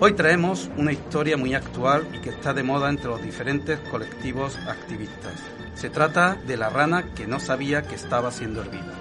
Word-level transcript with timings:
Hoy 0.00 0.14
traemos 0.14 0.68
una 0.76 0.92
historia 0.92 1.36
muy 1.36 1.54
actual 1.54 2.08
y 2.12 2.18
que 2.18 2.30
está 2.30 2.52
de 2.52 2.64
moda 2.64 2.90
entre 2.90 3.06
los 3.06 3.22
diferentes 3.22 3.78
colectivos 3.90 4.56
activistas. 4.66 5.34
Se 5.76 5.88
trata 5.88 6.34
de 6.34 6.56
la 6.56 6.68
rana 6.68 7.14
que 7.14 7.28
no 7.28 7.38
sabía 7.38 7.82
que 7.82 7.94
estaba 7.94 8.32
siendo 8.32 8.60
hervida. 8.60 8.92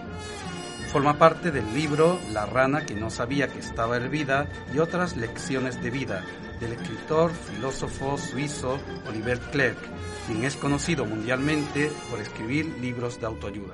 Forma 0.91 1.17
parte 1.17 1.49
del 1.49 1.73
libro 1.73 2.19
La 2.31 2.45
rana 2.45 2.85
que 2.85 2.93
no 2.93 3.09
sabía 3.09 3.47
que 3.47 3.57
estaba 3.57 3.97
hervida 3.97 4.47
y 4.71 4.77
otras 4.77 5.17
lecciones 5.17 5.81
de 5.81 5.89
vida 5.89 6.23
del 6.59 6.73
escritor, 6.73 7.31
filósofo 7.31 8.19
suizo 8.19 8.77
Oliver 9.09 9.39
Clerc, 9.51 9.77
quien 10.27 10.43
es 10.43 10.55
conocido 10.55 11.05
mundialmente 11.05 11.91
por 12.11 12.19
escribir 12.19 12.67
libros 12.79 13.19
de 13.19 13.25
autoayuda. 13.25 13.73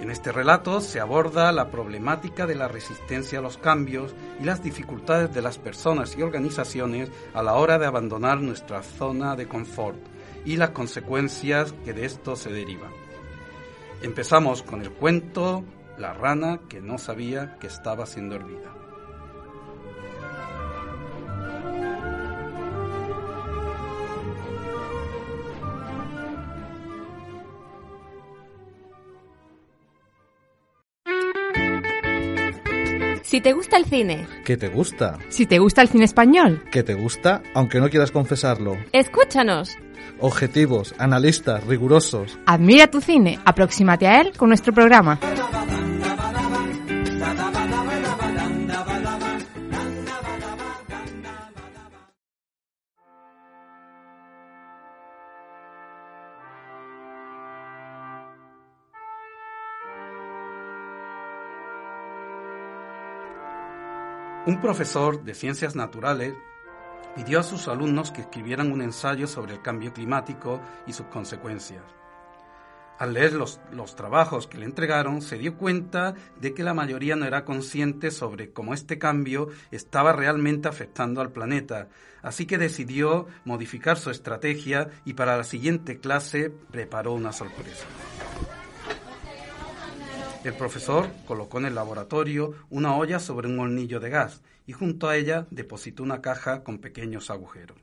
En 0.00 0.10
este 0.10 0.30
relato 0.30 0.80
se 0.80 1.00
aborda 1.00 1.50
la 1.50 1.70
problemática 1.70 2.46
de 2.46 2.54
la 2.54 2.68
resistencia 2.68 3.40
a 3.40 3.42
los 3.42 3.58
cambios 3.58 4.14
y 4.40 4.44
las 4.44 4.62
dificultades 4.62 5.34
de 5.34 5.42
las 5.42 5.58
personas 5.58 6.16
y 6.16 6.22
organizaciones 6.22 7.10
a 7.34 7.42
la 7.42 7.54
hora 7.54 7.78
de 7.78 7.86
abandonar 7.86 8.40
nuestra 8.40 8.82
zona 8.82 9.34
de 9.34 9.48
confort 9.48 9.98
y 10.44 10.56
las 10.56 10.70
consecuencias 10.70 11.74
que 11.84 11.92
de 11.92 12.04
esto 12.06 12.36
se 12.36 12.50
derivan. 12.50 12.92
Empezamos 14.00 14.62
con 14.62 14.82
el 14.82 14.92
cuento 14.92 15.64
La 15.98 16.12
rana 16.12 16.60
que 16.68 16.80
no 16.80 16.96
sabía 16.98 17.56
que 17.58 17.66
estaba 17.66 18.06
siendo 18.06 18.36
hervida. 18.36 18.87
Si 33.38 33.42
te 33.42 33.52
gusta 33.52 33.76
el 33.76 33.84
cine. 33.84 34.26
¿Qué 34.44 34.56
te 34.56 34.66
gusta? 34.66 35.16
Si 35.28 35.46
te 35.46 35.60
gusta 35.60 35.80
el 35.80 35.88
cine 35.88 36.04
español. 36.04 36.60
¿Qué 36.72 36.82
te 36.82 36.94
gusta? 36.94 37.40
Aunque 37.54 37.78
no 37.78 37.88
quieras 37.88 38.10
confesarlo. 38.10 38.76
Escúchanos. 38.90 39.78
Objetivos, 40.18 40.92
analistas, 40.98 41.64
rigurosos. 41.64 42.36
Admira 42.46 42.88
tu 42.88 43.00
cine, 43.00 43.38
aproxímate 43.44 44.08
a 44.08 44.22
él 44.22 44.32
con 44.36 44.48
nuestro 44.48 44.72
programa. 44.74 45.20
Un 64.48 64.62
profesor 64.62 65.24
de 65.24 65.34
ciencias 65.34 65.76
naturales 65.76 66.32
pidió 67.14 67.38
a 67.38 67.42
sus 67.42 67.68
alumnos 67.68 68.10
que 68.10 68.22
escribieran 68.22 68.72
un 68.72 68.80
ensayo 68.80 69.26
sobre 69.26 69.52
el 69.52 69.60
cambio 69.60 69.92
climático 69.92 70.62
y 70.86 70.94
sus 70.94 71.04
consecuencias. 71.08 71.82
Al 72.98 73.12
leer 73.12 73.34
los, 73.34 73.60
los, 73.72 73.94
trabajos 73.94 74.46
que 74.46 74.56
le 74.56 74.64
entregaron, 74.64 75.20
se 75.20 75.36
dio 75.36 75.58
cuenta 75.58 76.14
de 76.40 76.54
que 76.54 76.62
la 76.62 76.72
mayoría 76.72 77.14
no 77.14 77.26
era 77.26 77.44
consciente 77.44 78.10
sobre 78.10 78.50
cómo 78.50 78.72
este 78.72 78.98
cambio 78.98 79.48
estaba 79.70 80.14
realmente 80.14 80.66
afectando 80.66 81.20
al 81.20 81.30
planeta, 81.30 81.88
así 82.22 82.46
que 82.46 82.56
decidió 82.56 83.26
modificar 83.44 83.98
su 83.98 84.08
estrategia 84.08 84.88
y 85.04 85.12
para 85.12 85.36
la 85.36 85.44
siguiente 85.44 85.98
clase 85.98 86.50
preparó 86.70 87.12
una 87.12 87.34
sorpresa. 87.34 87.84
El 90.44 90.54
profesor 90.54 91.10
colocó 91.26 91.58
en 91.58 91.66
el 91.66 91.74
laboratorio 91.74 92.54
una 92.70 92.94
olla 92.94 93.18
sobre 93.18 93.48
un 93.48 93.58
hornillo 93.58 93.98
de 93.98 94.10
gas 94.10 94.40
y 94.66 94.72
junto 94.72 95.08
a 95.08 95.16
ella 95.16 95.46
depositó 95.50 96.02
una 96.02 96.20
caja 96.20 96.62
con 96.62 96.78
pequeños 96.78 97.30
agujeros. 97.30 97.76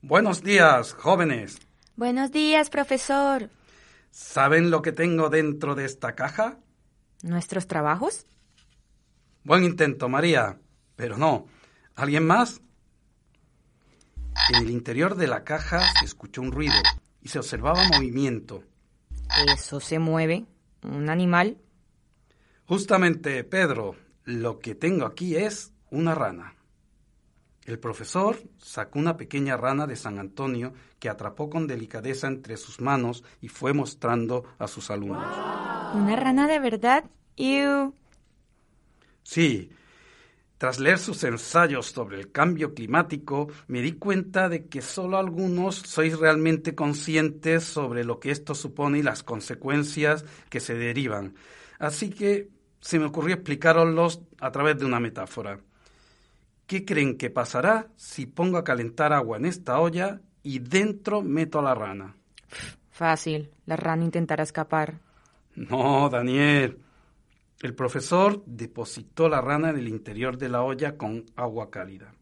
Buenos 0.00 0.42
días, 0.42 0.92
jóvenes. 0.94 1.58
Buenos 1.96 2.32
días, 2.32 2.70
profesor. 2.70 3.50
¿Saben 4.10 4.70
lo 4.70 4.80
que 4.80 4.92
tengo 4.92 5.28
dentro 5.28 5.74
de 5.74 5.84
esta 5.84 6.14
caja? 6.14 6.58
¿Nuestros 7.22 7.66
trabajos? 7.66 8.26
Buen 9.44 9.64
intento, 9.64 10.08
María. 10.08 10.58
Pero 10.96 11.18
no. 11.18 11.46
¿Alguien 11.94 12.26
más? 12.26 12.60
En 14.50 14.62
el 14.62 14.70
interior 14.70 15.16
de 15.16 15.26
la 15.26 15.44
caja 15.44 15.80
se 15.98 16.06
escuchó 16.06 16.40
un 16.40 16.52
ruido 16.52 16.76
y 17.20 17.28
se 17.28 17.38
observaba 17.38 17.88
movimiento. 17.88 18.62
¿Eso 19.44 19.80
se 19.80 19.98
mueve? 19.98 20.44
¿Un 20.82 21.10
animal? 21.10 21.58
Justamente, 22.66 23.44
Pedro, 23.44 23.96
lo 24.24 24.58
que 24.58 24.74
tengo 24.74 25.06
aquí 25.06 25.36
es 25.36 25.72
una 25.90 26.14
rana. 26.14 26.54
El 27.64 27.78
profesor 27.78 28.38
sacó 28.58 28.98
una 28.98 29.16
pequeña 29.16 29.56
rana 29.56 29.86
de 29.86 29.96
San 29.96 30.18
Antonio 30.18 30.72
que 31.00 31.08
atrapó 31.08 31.50
con 31.50 31.66
delicadeza 31.66 32.28
entre 32.28 32.56
sus 32.56 32.80
manos 32.80 33.24
y 33.40 33.48
fue 33.48 33.72
mostrando 33.72 34.44
a 34.58 34.68
sus 34.68 34.90
alumnos. 34.90 35.26
¿Una 35.94 36.16
rana 36.16 36.46
de 36.46 36.58
verdad? 36.60 37.04
¡Ew! 37.36 37.92
Sí. 39.22 39.70
Tras 40.58 40.80
leer 40.80 40.98
sus 40.98 41.22
ensayos 41.24 41.86
sobre 41.86 42.18
el 42.18 42.32
cambio 42.32 42.72
climático, 42.72 43.48
me 43.68 43.82
di 43.82 43.92
cuenta 43.92 44.48
de 44.48 44.66
que 44.66 44.80
solo 44.80 45.18
algunos 45.18 45.76
sois 45.76 46.18
realmente 46.18 46.74
conscientes 46.74 47.64
sobre 47.64 48.04
lo 48.04 48.20
que 48.20 48.30
esto 48.30 48.54
supone 48.54 48.98
y 48.98 49.02
las 49.02 49.22
consecuencias 49.22 50.24
que 50.48 50.60
se 50.60 50.74
derivan. 50.74 51.34
Así 51.78 52.08
que 52.08 52.48
se 52.80 52.98
me 52.98 53.04
ocurrió 53.04 53.34
explicaroslos 53.34 54.22
a 54.40 54.50
través 54.50 54.78
de 54.78 54.86
una 54.86 54.98
metáfora. 54.98 55.58
¿Qué 56.66 56.86
creen 56.86 57.18
que 57.18 57.28
pasará 57.28 57.88
si 57.96 58.24
pongo 58.24 58.56
a 58.56 58.64
calentar 58.64 59.12
agua 59.12 59.36
en 59.36 59.44
esta 59.44 59.78
olla 59.78 60.20
y 60.42 60.60
dentro 60.60 61.20
meto 61.20 61.58
a 61.58 61.62
la 61.62 61.74
rana? 61.74 62.16
Fácil, 62.90 63.50
la 63.66 63.76
rana 63.76 64.04
intentará 64.04 64.42
escapar. 64.42 65.00
No, 65.54 66.08
Daniel. 66.08 66.78
El 67.60 67.74
profesor 67.74 68.42
depositó 68.44 69.28
la 69.28 69.40
rana 69.40 69.70
en 69.70 69.78
el 69.78 69.88
interior 69.88 70.36
de 70.36 70.48
la 70.48 70.62
olla 70.62 70.96
con 70.96 71.24
agua 71.36 71.70
cálida. 71.70 72.14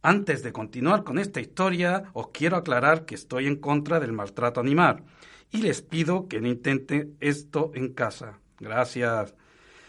Antes 0.00 0.42
de 0.42 0.52
continuar 0.52 1.04
con 1.04 1.18
esta 1.18 1.40
historia, 1.40 2.10
os 2.14 2.28
quiero 2.28 2.56
aclarar 2.56 3.04
que 3.04 3.14
estoy 3.14 3.46
en 3.46 3.56
contra 3.56 4.00
del 4.00 4.12
maltrato 4.12 4.58
animal 4.60 5.04
y 5.50 5.58
les 5.58 5.82
pido 5.82 6.28
que 6.28 6.40
no 6.40 6.48
intenten 6.48 7.16
esto 7.20 7.70
en 7.74 7.92
casa. 7.92 8.40
Gracias. 8.58 9.34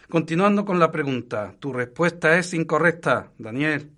Continuando 0.08 0.64
con 0.64 0.78
la 0.78 0.92
pregunta, 0.92 1.56
tu 1.58 1.72
respuesta 1.72 2.38
es 2.38 2.52
incorrecta, 2.52 3.32
Daniel. 3.38 3.90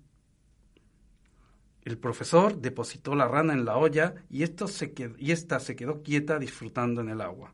El 1.83 1.97
profesor 1.97 2.57
depositó 2.57 3.15
la 3.15 3.27
rana 3.27 3.53
en 3.53 3.65
la 3.65 3.77
olla 3.77 4.15
y, 4.29 4.45
se 4.45 4.93
esta 5.19 5.59
se 5.59 5.75
quedó 5.75 6.01
quieta 6.01 6.39
disfrutando 6.39 7.01
en 7.01 7.09
el 7.09 7.21
agua. 7.21 7.53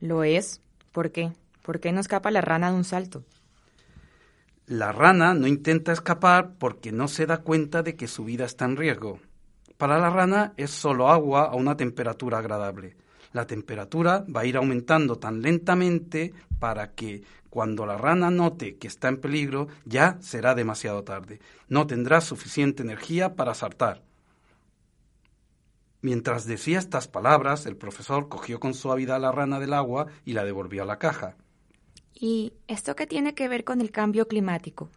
¿Lo 0.00 0.22
es? 0.22 0.60
¿Por 0.92 1.10
qué? 1.10 1.32
¿Por 1.64 1.80
qué 1.80 1.92
no 1.92 2.00
escapa 2.00 2.30
la 2.30 2.42
rana 2.42 2.70
de 2.70 2.76
un 2.76 2.84
salto? 2.84 3.24
La 4.66 4.92
rana 4.92 5.32
no 5.32 5.46
intenta 5.46 5.92
escapar 5.92 6.56
porque 6.58 6.92
no 6.92 7.08
se 7.08 7.24
da 7.24 7.38
cuenta 7.38 7.82
de 7.82 7.96
que 7.96 8.06
su 8.06 8.26
vida 8.26 8.44
está 8.44 8.66
en 8.66 8.76
riesgo. 8.76 9.18
Para 9.78 9.98
la 9.98 10.10
rana 10.10 10.52
es 10.58 10.70
solo 10.70 11.08
agua 11.08 11.44
a 11.44 11.54
una 11.54 11.74
temperatura 11.74 12.36
agradable. 12.36 12.98
La 13.32 13.46
temperatura 13.46 14.26
va 14.26 14.42
a 14.42 14.44
ir 14.44 14.58
aumentando 14.58 15.16
tan 15.16 15.40
lentamente 15.40 16.34
para 16.58 16.92
que 16.92 17.22
cuando 17.48 17.86
la 17.86 17.96
rana 17.96 18.30
note 18.30 18.76
que 18.76 18.86
está 18.86 19.08
en 19.08 19.16
peligro 19.16 19.68
ya 19.86 20.18
será 20.20 20.54
demasiado 20.54 21.02
tarde. 21.02 21.40
No 21.68 21.86
tendrá 21.86 22.20
suficiente 22.20 22.82
energía 22.82 23.36
para 23.36 23.54
saltar. 23.54 24.02
Mientras 26.02 26.44
decía 26.44 26.78
estas 26.78 27.08
palabras, 27.08 27.64
el 27.64 27.78
profesor 27.78 28.28
cogió 28.28 28.60
con 28.60 28.74
suavidad 28.74 29.18
la 29.18 29.32
rana 29.32 29.58
del 29.60 29.72
agua 29.72 30.08
y 30.26 30.34
la 30.34 30.44
devolvió 30.44 30.82
a 30.82 30.86
la 30.86 30.98
caja. 30.98 31.36
¿Y 32.14 32.52
esto 32.68 32.94
qué 32.94 33.06
tiene 33.06 33.34
que 33.34 33.48
ver 33.48 33.64
con 33.64 33.80
el 33.80 33.90
cambio 33.90 34.28
climático? 34.28 34.88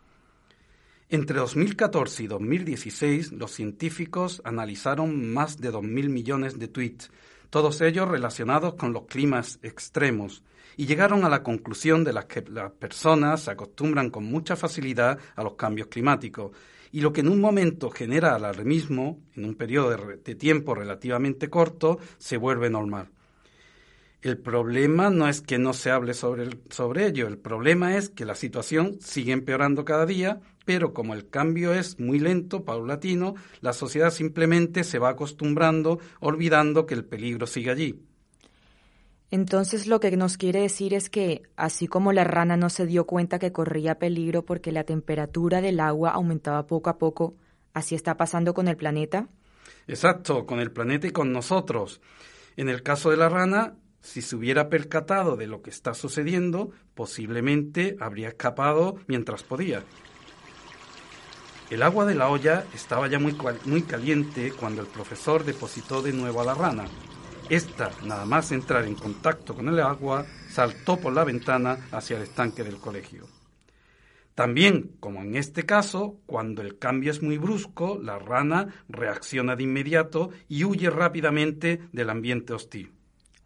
Entre 1.09 1.37
2014 1.37 2.23
y 2.23 2.27
2016, 2.27 3.31
los 3.31 3.51
científicos 3.51 4.41
analizaron 4.43 5.33
más 5.33 5.57
de 5.57 5.71
2.000 5.71 6.09
millones 6.09 6.59
de 6.59 6.67
tweets, 6.67 7.11
todos 7.49 7.79
ellos 7.79 8.09
relacionados 8.09 8.75
con 8.75 8.91
los 8.91 9.05
climas 9.05 9.57
extremos, 9.63 10.43
y 10.75 10.85
llegaron 10.85 11.23
a 11.23 11.29
la 11.29 11.43
conclusión 11.43 12.03
de 12.03 12.13
que 12.27 12.43
las 12.51 12.71
personas 12.73 13.41
se 13.41 13.51
acostumbran 13.51 14.09
con 14.09 14.25
mucha 14.25 14.55
facilidad 14.55 15.17
a 15.35 15.43
los 15.43 15.55
cambios 15.55 15.87
climáticos, 15.87 16.51
Y 16.89 17.01
lo 17.01 17.11
que 17.11 17.19
en 17.19 17.27
un 17.27 17.41
momento 17.41 17.89
genera 17.89 18.33
alarmismo, 18.33 19.19
en 19.35 19.43
un 19.43 19.55
periodo 19.55 19.89
de, 19.89 20.35
tiempo 20.35 20.73
relativamente 20.73 21.49
corto, 21.49 21.99
se 22.17 22.37
vuelve 22.37 22.69
normal. 22.69 23.09
El 24.21 24.37
problema 24.39 25.09
no 25.09 25.27
es 25.27 25.41
que 25.41 25.59
no 25.59 25.73
se 25.73 25.91
hable 25.91 26.13
sobre, 26.13 26.49
sobre 26.69 27.05
ello, 27.05 27.27
el 27.27 27.37
problema 27.37 27.97
es 27.97 28.09
que 28.09 28.25
la 28.25 28.33
situación 28.33 28.97
sigue 28.99 29.31
empeorando 29.31 29.85
cada 29.85 30.05
día, 30.05 30.41
pero 30.65 30.93
como 30.93 31.13
el 31.13 31.29
cambio 31.29 31.73
es 31.73 31.99
muy 31.99 32.19
lento, 32.19 32.65
paulatino, 32.65 33.35
la 33.61 33.73
sociedad 33.73 34.09
simplemente 34.09 34.83
se 34.83 34.99
va 34.99 35.09
acostumbrando, 35.09 35.99
olvidando 36.19 36.85
que 36.87 36.95
el 36.95 37.05
peligro 37.05 37.45
sigue 37.45 37.69
allí. 37.69 38.07
Entonces 39.29 39.87
lo 39.87 39.99
que 39.99 40.15
nos 40.15 40.37
quiere 40.37 40.61
decir 40.61 40.93
es 40.93 41.09
que, 41.09 41.43
así 41.55 41.87
como 41.87 42.11
la 42.11 42.23
rana 42.23 42.57
no 42.57 42.69
se 42.69 42.85
dio 42.85 43.05
cuenta 43.05 43.39
que 43.39 43.51
corría 43.51 43.99
peligro 43.99 44.45
porque 44.45 44.71
la 44.71 44.83
temperatura 44.83 45.61
del 45.61 45.79
agua 45.79 46.11
aumentaba 46.11 46.65
poco 46.65 46.89
a 46.89 46.97
poco, 46.97 47.35
así 47.73 47.93
está 47.93 48.17
pasando 48.17 48.53
con 48.53 48.67
el 48.67 48.77
planeta. 48.77 49.27
Exacto, 49.85 50.45
con 50.45 50.59
el 50.59 50.71
planeta 50.71 51.07
y 51.07 51.11
con 51.11 51.31
nosotros. 51.31 52.01
En 52.55 52.69
el 52.69 52.83
caso 52.83 53.11
de 53.11 53.17
la 53.17 53.29
rana, 53.29 53.75
si 54.01 54.21
se 54.21 54.35
hubiera 54.35 54.69
percatado 54.69 55.35
de 55.35 55.47
lo 55.47 55.61
que 55.61 55.69
está 55.69 55.93
sucediendo, 55.93 56.71
posiblemente 56.95 57.97
habría 57.99 58.29
escapado 58.29 58.95
mientras 59.07 59.43
podía. 59.43 59.83
El 61.69 61.83
agua 61.83 62.05
de 62.05 62.15
la 62.15 62.29
olla 62.29 62.65
estaba 62.73 63.07
ya 63.07 63.19
muy, 63.19 63.35
muy 63.65 63.81
caliente 63.81 64.53
cuando 64.57 64.81
el 64.81 64.87
profesor 64.87 65.43
depositó 65.43 66.01
de 66.01 66.13
nuevo 66.13 66.39
a 66.39 66.45
la 66.45 66.53
rana. 66.53 66.85
Esta, 67.49 67.91
nada 68.03 68.25
más 68.25 68.51
entrar 68.51 68.85
en 68.85 68.95
contacto 68.95 69.53
con 69.53 69.67
el 69.67 69.79
agua, 69.79 70.25
saltó 70.49 70.97
por 70.97 71.13
la 71.13 71.25
ventana 71.25 71.87
hacia 71.91 72.17
el 72.17 72.23
estanque 72.23 72.63
del 72.63 72.77
colegio. 72.77 73.27
También, 74.33 74.95
como 74.99 75.21
en 75.21 75.35
este 75.35 75.65
caso, 75.65 76.19
cuando 76.25 76.61
el 76.61 76.77
cambio 76.77 77.11
es 77.11 77.23
muy 77.23 77.37
brusco, 77.37 77.99
la 78.01 78.19
rana 78.19 78.85
reacciona 78.87 79.55
de 79.55 79.63
inmediato 79.63 80.29
y 80.47 80.63
huye 80.63 80.89
rápidamente 80.89 81.81
del 81.91 82.09
ambiente 82.09 82.53
hostil. 82.53 82.96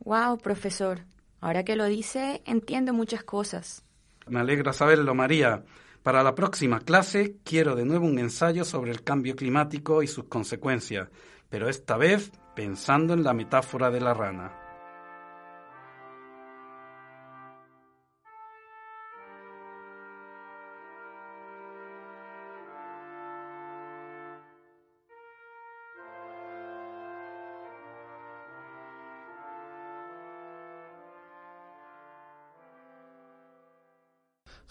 Wow, 0.03 0.38
profesor. 0.38 1.00
Ahora 1.39 1.63
que 1.63 1.75
lo 1.75 1.86
dice, 1.86 2.42
entiendo 2.45 2.94
muchas 2.94 3.24
cosas. 3.24 3.83
Me 4.27 4.39
alegra 4.39 4.74
saberlo, 4.74 5.15
María. 5.15 5.63
Para 6.03 6.24
la 6.24 6.33
próxima 6.33 6.80
clase 6.80 7.38
quiero 7.44 7.75
de 7.75 7.86
nuevo 7.86 8.07
un 8.07 8.18
ensayo 8.18 8.65
sobre 8.65 8.92
el 8.92 9.03
cambio 9.03 9.36
climático 9.36 10.01
y 10.01 10.07
sus 10.07 10.25
consecuencias, 10.25 11.09
pero 11.50 11.69
esta 11.69 11.98
vez 11.98 12.31
pensando 12.56 13.13
en 13.13 13.24
la 13.24 13.33
metáfora 13.33 13.92
de 13.92 14.01
la 14.01 14.13
rana. 14.13 14.60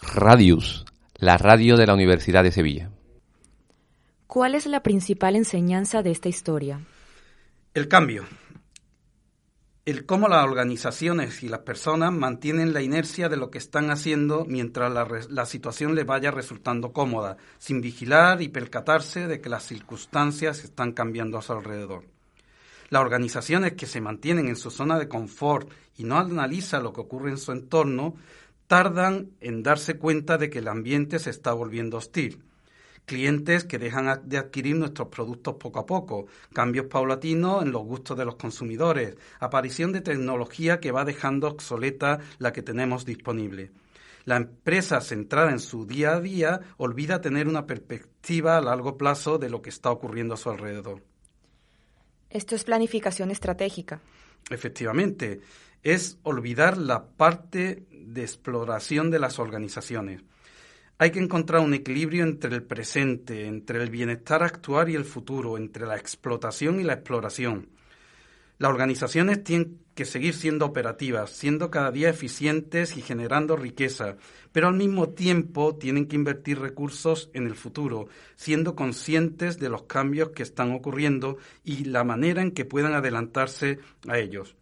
Radius, 0.01 0.83
la 1.15 1.37
radio 1.37 1.77
de 1.77 1.85
la 1.85 1.93
Universidad 1.93 2.43
de 2.43 2.51
Sevilla. 2.51 2.89
¿Cuál 4.27 4.55
es 4.55 4.65
la 4.65 4.83
principal 4.83 5.35
enseñanza 5.35 6.01
de 6.01 6.11
esta 6.11 6.27
historia? 6.27 6.81
El 7.73 7.87
cambio. 7.87 8.25
El 9.85 10.05
cómo 10.05 10.27
las 10.27 10.43
organizaciones 10.43 11.43
y 11.43 11.49
las 11.49 11.61
personas 11.61 12.11
mantienen 12.11 12.73
la 12.73 12.81
inercia 12.81 13.29
de 13.29 13.37
lo 13.37 13.51
que 13.51 13.57
están 13.57 13.89
haciendo 13.89 14.45
mientras 14.45 14.91
la, 14.91 15.07
la, 15.29 15.45
situación 15.45 15.95
les 15.95 16.05
vaya 16.05 16.29
resultando 16.29 16.91
cómoda, 16.91 17.37
sin 17.57 17.79
vigilar 17.79 18.41
y 18.41 18.49
percatarse 18.49 19.27
de 19.27 19.39
que 19.39 19.49
las 19.49 19.63
circunstancias 19.63 20.63
están 20.63 20.91
cambiando 20.91 21.37
a 21.37 21.41
su 21.41 21.53
alrededor. 21.53 22.03
Las 22.89 23.01
organizaciones 23.01 23.73
que 23.73 23.85
se 23.85 24.01
mantienen 24.01 24.49
en 24.49 24.57
su 24.57 24.71
zona 24.71 24.99
de 24.99 25.07
confort 25.07 25.69
y 25.97 26.03
no 26.03 26.17
analizan 26.17 26.83
lo 26.83 26.91
que 26.91 27.01
ocurre 27.01 27.29
en 27.29 27.37
su 27.37 27.51
entorno 27.53 28.15
tardan 28.71 29.31
en 29.41 29.63
darse 29.63 29.97
cuenta 29.97 30.37
de 30.37 30.49
que 30.49 30.59
el 30.59 30.69
ambiente 30.69 31.19
se 31.19 31.29
está 31.29 31.51
volviendo 31.51 31.97
hostil. 31.97 32.41
Clientes 33.05 33.65
que 33.65 33.77
dejan 33.77 34.21
de 34.23 34.37
adquirir 34.37 34.77
nuestros 34.77 35.09
productos 35.09 35.55
poco 35.55 35.79
a 35.79 35.85
poco, 35.85 36.27
cambios 36.53 36.85
paulatinos 36.85 37.63
en 37.63 37.73
los 37.73 37.83
gustos 37.83 38.17
de 38.17 38.23
los 38.23 38.37
consumidores, 38.37 39.17
aparición 39.41 39.91
de 39.91 39.99
tecnología 39.99 40.79
que 40.79 40.93
va 40.93 41.03
dejando 41.03 41.49
obsoleta 41.49 42.19
la 42.37 42.53
que 42.53 42.61
tenemos 42.61 43.03
disponible. 43.03 43.71
La 44.23 44.37
empresa 44.37 45.01
centrada 45.01 45.51
en 45.51 45.59
su 45.59 45.85
día 45.85 46.13
a 46.13 46.21
día 46.21 46.61
olvida 46.77 47.19
tener 47.19 47.49
una 47.49 47.67
perspectiva 47.67 48.55
a 48.55 48.61
largo 48.61 48.97
plazo 48.97 49.37
de 49.37 49.49
lo 49.49 49.61
que 49.61 49.69
está 49.69 49.91
ocurriendo 49.91 50.35
a 50.35 50.37
su 50.37 50.49
alrededor. 50.49 51.03
Esto 52.29 52.55
es 52.55 52.63
planificación 52.63 53.31
estratégica. 53.31 53.99
Efectivamente, 54.49 55.41
es 55.83 56.17
olvidar 56.23 56.77
la 56.77 57.05
parte 57.05 57.85
de 57.91 58.21
exploración 58.21 59.11
de 59.11 59.19
las 59.19 59.39
organizaciones. 59.39 60.21
Hay 60.97 61.11
que 61.11 61.19
encontrar 61.19 61.61
un 61.61 61.73
equilibrio 61.73 62.23
entre 62.23 62.53
el 62.53 62.63
presente, 62.63 63.47
entre 63.47 63.81
el 63.81 63.89
bienestar 63.89 64.43
actual 64.43 64.89
y 64.89 64.95
el 64.95 65.05
futuro, 65.05 65.57
entre 65.57 65.87
la 65.87 65.97
explotación 65.97 66.79
y 66.79 66.83
la 66.83 66.93
exploración. 66.93 67.69
Las 68.59 68.69
organizaciones 68.69 69.43
tienen 69.43 69.79
que 69.95 70.05
seguir 70.05 70.35
siendo 70.35 70.67
operativas, 70.67 71.31
siendo 71.31 71.71
cada 71.71 71.89
día 71.89 72.09
eficientes 72.09 72.95
y 72.95 73.01
generando 73.01 73.55
riqueza, 73.55 74.17
pero 74.51 74.67
al 74.67 74.75
mismo 74.75 75.09
tiempo 75.09 75.75
tienen 75.75 76.05
que 76.05 76.15
invertir 76.15 76.59
recursos 76.59 77.31
en 77.33 77.47
el 77.47 77.55
futuro, 77.55 78.07
siendo 78.35 78.75
conscientes 78.75 79.57
de 79.57 79.69
los 79.69 79.83
cambios 79.83 80.29
que 80.29 80.43
están 80.43 80.71
ocurriendo 80.73 81.37
y 81.63 81.85
la 81.85 82.03
manera 82.03 82.43
en 82.43 82.51
que 82.51 82.65
puedan 82.65 82.93
adelantarse 82.93 83.79
a 84.07 84.19
ellos. 84.19 84.55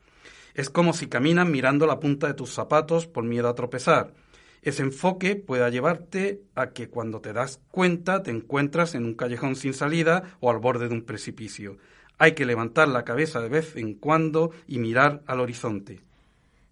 Es 0.54 0.70
como 0.70 0.94
si 0.94 1.08
caminan 1.08 1.52
mirando 1.52 1.86
la 1.86 2.00
punta 2.00 2.28
de 2.28 2.34
tus 2.34 2.54
zapatos 2.54 3.08
por 3.08 3.24
miedo 3.24 3.50
a 3.50 3.56
tropezar. 3.56 4.14
Ese 4.62 4.84
enfoque 4.84 5.36
puede 5.36 5.70
llevarte 5.72 6.42
a 6.56 6.72
que 6.72 6.90
cuando 6.90 7.22
te 7.22 7.34
das 7.34 7.62
cuenta 7.72 8.24
te 8.24 8.32
encuentras 8.32 8.94
en 8.96 9.06
un 9.06 9.14
callejón 9.14 9.56
sin 9.56 9.74
salida 9.74 10.38
o 10.42 10.52
al 10.52 10.60
borde 10.60 10.90
de 10.90 10.94
un 10.94 11.04
precipicio. 11.04 11.78
Hay 12.18 12.34
que 12.34 12.46
levantar 12.46 12.90
la 12.90 13.06
cabeza 13.06 13.40
de 13.40 13.50
vez 13.50 13.78
en 13.78 13.94
cuando 13.94 14.52
y 14.68 14.80
mirar 14.80 15.22
al 15.26 15.40
horizonte. 15.40 16.02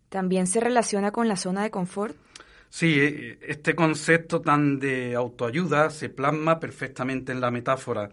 ¿También 0.09 0.47
se 0.47 0.59
relaciona 0.59 1.11
con 1.11 1.27
la 1.27 1.37
zona 1.37 1.63
de 1.63 1.71
confort? 1.71 2.15
Sí, 2.69 2.99
e, 2.99 3.39
este 3.41 3.75
concepto 3.75 4.41
tan 4.41 4.79
de 4.79 5.15
autoayuda 5.15 5.89
se 5.89 6.09
plasma 6.09 6.59
perfectamente 6.59 7.31
en 7.31 7.39
la 7.39 7.51
metáfora. 7.51 8.09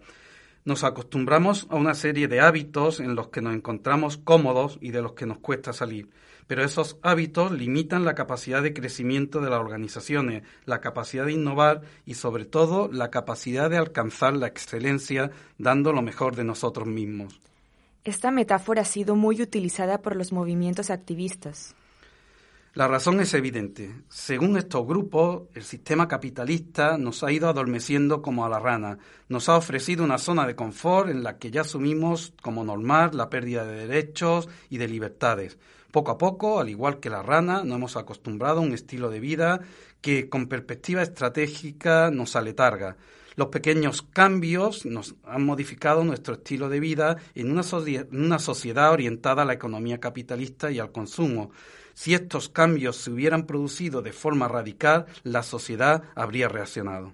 Nos 0.65 0.83
acostumbramos 0.83 1.67
a 1.69 1.75
una 1.75 1.93
serie 1.93 2.27
de 2.27 2.41
hábitos 2.41 2.99
en 2.99 3.13
los 3.13 3.27
que 3.27 3.39
nos 3.39 3.53
encontramos 3.53 4.17
cómodos 4.17 4.79
y 4.81 4.89
de 4.89 5.03
los 5.03 5.13
que 5.13 5.27
nos 5.27 5.37
cuesta 5.37 5.73
salir, 5.73 6.09
pero 6.47 6.63
esos 6.63 6.97
hábitos 7.03 7.51
limitan 7.51 8.03
la 8.03 8.15
capacidad 8.15 8.63
de 8.63 8.73
crecimiento 8.73 9.41
de 9.41 9.51
las 9.51 9.59
organizaciones, 9.59 10.41
la 10.65 10.81
capacidad 10.81 11.27
de 11.27 11.33
innovar 11.33 11.83
y 12.07 12.15
sobre 12.15 12.45
todo 12.45 12.89
la 12.91 13.11
capacidad 13.11 13.69
de 13.69 13.77
alcanzar 13.77 14.35
la 14.35 14.47
excelencia 14.47 15.29
dando 15.59 15.93
lo 15.93 16.01
mejor 16.01 16.35
de 16.35 16.45
nosotros 16.45 16.87
mismos. 16.87 17.39
Esta 18.03 18.31
metáfora 18.31 18.81
ha 18.81 18.85
sido 18.85 19.15
muy 19.15 19.43
utilizada 19.43 20.01
por 20.01 20.15
los 20.15 20.31
movimientos 20.31 20.89
activistas. 20.89 21.75
La 22.75 22.89
razón 22.89 23.21
es 23.21 23.33
evidente. 23.33 24.03
Según 24.09 24.57
estos 24.57 24.85
grupos, 24.85 25.43
el 25.53 25.63
sistema 25.63 26.09
capitalista 26.09 26.97
nos 26.97 27.23
ha 27.23 27.31
ido 27.31 27.47
adormeciendo 27.47 28.21
como 28.21 28.45
a 28.45 28.49
la 28.49 28.59
rana. 28.59 28.97
Nos 29.29 29.47
ha 29.47 29.55
ofrecido 29.55 30.03
una 30.03 30.17
zona 30.17 30.45
de 30.45 30.57
confort 30.57 31.07
en 31.07 31.23
la 31.23 31.37
que 31.37 31.51
ya 31.51 31.61
asumimos 31.61 32.33
como 32.41 32.65
normal 32.65 33.11
la 33.13 33.29
pérdida 33.29 33.63
de 33.63 33.87
derechos 33.87 34.49
y 34.69 34.77
de 34.77 34.89
libertades. 34.89 35.57
Poco 35.89 36.11
a 36.11 36.17
poco, 36.17 36.59
al 36.59 36.67
igual 36.67 36.99
que 36.99 37.09
la 37.09 37.23
rana, 37.23 37.63
nos 37.63 37.77
hemos 37.77 37.95
acostumbrado 37.95 38.59
a 38.59 38.63
un 38.63 38.73
estilo 38.73 39.09
de 39.09 39.21
vida 39.21 39.61
que 40.01 40.27
con 40.27 40.47
perspectiva 40.47 41.01
estratégica 41.01 42.11
nos 42.11 42.35
aletarga. 42.35 42.97
Los 43.37 43.47
pequeños 43.47 44.01
cambios 44.01 44.85
nos 44.85 45.15
han 45.23 45.45
modificado 45.45 46.03
nuestro 46.03 46.33
estilo 46.33 46.67
de 46.67 46.81
vida 46.81 47.15
en 47.35 47.51
una, 47.51 47.61
una 48.11 48.39
sociedad 48.39 48.91
orientada 48.91 49.43
a 49.43 49.45
la 49.45 49.53
economía 49.53 50.01
capitalista 50.01 50.71
y 50.71 50.79
al 50.79 50.91
consumo. 50.91 51.51
Si 51.95 52.13
estos 52.13 52.49
cambios 52.49 52.97
se 52.97 53.09
hubieran 53.09 53.47
producido 53.47 54.01
de 54.01 54.11
forma 54.11 54.47
radical, 54.47 55.07
la 55.23 55.41
sociedad 55.41 56.03
habría 56.13 56.49
reaccionado. 56.49 57.13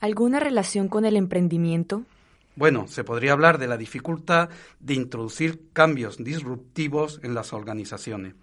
¿Alguna 0.00 0.40
relación 0.40 0.88
con 0.88 1.04
el 1.04 1.16
emprendimiento? 1.16 2.02
Bueno, 2.56 2.88
se 2.88 3.04
podría 3.04 3.32
hablar 3.32 3.58
de 3.58 3.68
la 3.68 3.76
dificultad 3.76 4.48
de 4.80 4.94
introducir 4.94 5.68
cambios 5.72 6.16
disruptivos 6.16 7.20
en 7.22 7.34
las 7.34 7.52
organizaciones. 7.52 8.34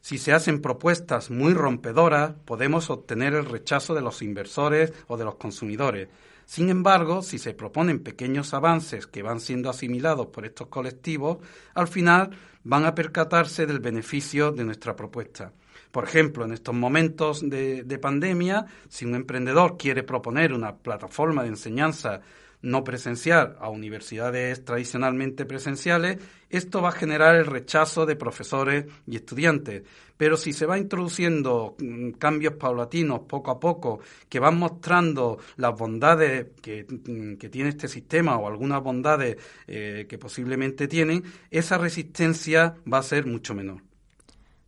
Si 0.00 0.18
se 0.18 0.32
hacen 0.32 0.60
propuestas 0.60 1.30
muy 1.30 1.54
rompedoras, 1.54 2.32
podemos 2.44 2.90
obtener 2.90 3.34
el 3.34 3.46
rechazo 3.46 3.94
de 3.94 4.00
los 4.00 4.20
inversores 4.22 4.92
o 5.06 5.16
de 5.16 5.24
los 5.24 5.36
consumidores. 5.36 6.08
Sin 6.48 6.70
embargo, 6.70 7.20
si 7.20 7.38
se 7.38 7.52
proponen 7.52 8.02
pequeños 8.02 8.54
avances 8.54 9.06
que 9.06 9.22
van 9.22 9.38
siendo 9.38 9.68
asimilados 9.68 10.28
por 10.28 10.46
estos 10.46 10.68
colectivos, 10.68 11.36
al 11.74 11.88
final 11.88 12.30
van 12.64 12.86
a 12.86 12.94
percatarse 12.94 13.66
del 13.66 13.80
beneficio 13.80 14.50
de 14.50 14.64
nuestra 14.64 14.96
propuesta. 14.96 15.52
Por 15.90 16.04
ejemplo, 16.04 16.46
en 16.46 16.54
estos 16.54 16.74
momentos 16.74 17.46
de, 17.46 17.82
de 17.84 17.98
pandemia, 17.98 18.64
si 18.88 19.04
un 19.04 19.14
emprendedor 19.14 19.76
quiere 19.76 20.04
proponer 20.04 20.54
una 20.54 20.74
plataforma 20.74 21.42
de 21.42 21.50
enseñanza 21.50 22.22
no 22.62 22.84
presencial 22.84 23.56
a 23.60 23.68
universidades 23.68 24.64
tradicionalmente 24.64 25.44
presenciales, 25.44 26.18
esto 26.50 26.82
va 26.82 26.88
a 26.90 26.92
generar 26.92 27.36
el 27.36 27.46
rechazo 27.46 28.06
de 28.06 28.16
profesores 28.16 28.86
y 29.06 29.16
estudiantes. 29.16 29.82
Pero 30.16 30.36
si 30.36 30.52
se 30.52 30.66
va 30.66 30.78
introduciendo 30.78 31.76
mm, 31.78 32.12
cambios 32.12 32.54
paulatinos 32.54 33.20
poco 33.20 33.50
a 33.50 33.60
poco, 33.60 34.00
que 34.28 34.40
van 34.40 34.58
mostrando 34.58 35.38
las 35.56 35.76
bondades 35.78 36.48
que, 36.60 36.84
mm, 36.84 37.36
tiene 37.50 37.70
este 37.70 37.88
sistema 37.88 38.36
o 38.36 38.48
algunas 38.48 38.82
bondades 38.82 39.36
eh, 39.66 40.06
que 40.08 40.18
posiblemente 40.18 40.88
tienen, 40.88 41.22
esa 41.50 41.78
resistencia 41.78 42.74
va 42.92 42.98
a 42.98 43.02
ser 43.02 43.26
mucho 43.26 43.54
menor. 43.54 43.82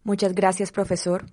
Muchas 0.04 0.35
gracias, 0.35 0.73
profesor. 0.73 1.26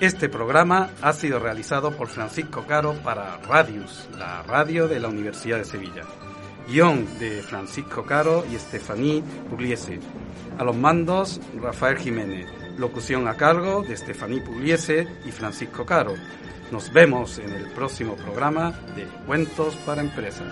Este 0.00 0.30
programa 0.30 0.88
ha 1.02 1.12
sido 1.12 1.38
realizado 1.38 1.94
por 1.94 2.08
Francisco 2.08 2.64
Caro 2.66 2.94
para 3.04 3.36
Radius, 3.46 4.08
la 4.18 4.42
radio 4.42 4.88
de 4.88 4.98
la 4.98 5.08
Universidad 5.08 5.58
de 5.58 5.66
Sevilla. 5.66 6.04
Guión 6.66 7.06
de 7.18 7.42
Francisco 7.42 8.04
Caro 8.06 8.46
y 8.50 8.54
Estefaní 8.54 9.22
Pugliese. 9.50 10.00
A 10.56 10.64
los 10.64 10.74
mandos, 10.74 11.38
Rafael 11.60 11.98
Jiménez. 11.98 12.48
Locución 12.78 13.28
a 13.28 13.36
cargo 13.36 13.82
de 13.82 13.92
Estefaní 13.92 14.40
Pugliese 14.40 15.06
y 15.26 15.32
Francisco 15.32 15.84
Caro. 15.84 16.14
Nos 16.72 16.90
vemos 16.94 17.38
en 17.38 17.52
el 17.52 17.66
próximo 17.72 18.16
programa 18.16 18.72
de 18.96 19.04
Cuentos 19.26 19.76
para 19.84 20.00
Empresas. 20.00 20.46